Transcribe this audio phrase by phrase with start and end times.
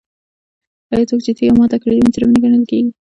[0.93, 2.91] آیا څوک چې تیږه ماته کړي مجرم نه ګڼل کیږي؟